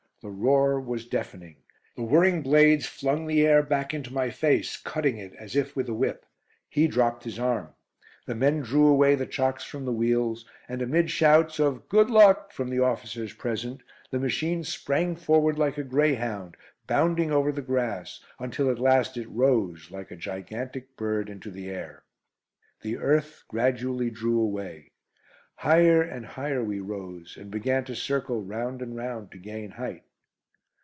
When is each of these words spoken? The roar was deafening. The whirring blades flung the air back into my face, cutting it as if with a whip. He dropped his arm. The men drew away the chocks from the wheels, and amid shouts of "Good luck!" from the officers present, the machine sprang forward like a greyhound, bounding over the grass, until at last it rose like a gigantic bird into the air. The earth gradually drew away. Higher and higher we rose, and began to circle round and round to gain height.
The 0.23 0.29
roar 0.29 0.79
was 0.79 1.07
deafening. 1.07 1.55
The 1.95 2.03
whirring 2.03 2.43
blades 2.43 2.85
flung 2.85 3.25
the 3.25 3.43
air 3.43 3.63
back 3.63 3.91
into 3.91 4.13
my 4.13 4.29
face, 4.29 4.77
cutting 4.77 5.17
it 5.17 5.33
as 5.33 5.55
if 5.55 5.75
with 5.75 5.89
a 5.89 5.95
whip. 5.95 6.27
He 6.69 6.85
dropped 6.87 7.23
his 7.23 7.39
arm. 7.39 7.73
The 8.27 8.35
men 8.35 8.59
drew 8.61 8.85
away 8.85 9.15
the 9.15 9.25
chocks 9.25 9.63
from 9.63 9.83
the 9.83 9.91
wheels, 9.91 10.45
and 10.69 10.79
amid 10.83 11.09
shouts 11.09 11.59
of 11.59 11.89
"Good 11.89 12.11
luck!" 12.11 12.51
from 12.51 12.69
the 12.69 12.77
officers 12.77 13.33
present, 13.33 13.81
the 14.11 14.19
machine 14.19 14.63
sprang 14.63 15.15
forward 15.15 15.57
like 15.57 15.79
a 15.79 15.83
greyhound, 15.83 16.55
bounding 16.85 17.31
over 17.31 17.51
the 17.51 17.63
grass, 17.63 18.21
until 18.37 18.69
at 18.69 18.77
last 18.77 19.17
it 19.17 19.25
rose 19.27 19.89
like 19.89 20.11
a 20.11 20.15
gigantic 20.15 20.95
bird 20.95 21.31
into 21.31 21.49
the 21.49 21.67
air. 21.71 22.03
The 22.83 22.95
earth 22.99 23.43
gradually 23.47 24.11
drew 24.11 24.39
away. 24.39 24.91
Higher 25.55 26.03
and 26.03 26.27
higher 26.27 26.63
we 26.63 26.79
rose, 26.79 27.37
and 27.37 27.49
began 27.49 27.85
to 27.85 27.95
circle 27.95 28.43
round 28.43 28.83
and 28.83 28.95
round 28.95 29.31
to 29.31 29.39
gain 29.39 29.71
height. 29.71 30.03